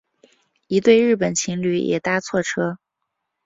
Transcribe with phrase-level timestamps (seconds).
[0.65, 2.79] 一对日本情侣也搭错车